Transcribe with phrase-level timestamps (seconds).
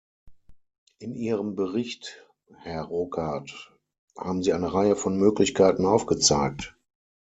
[0.97, 2.25] In Ihrem Bericht,
[2.63, 3.71] Herr Rocard,
[4.17, 6.75] haben Sie eine Reihe von Möglichkeiten aufgezeigt.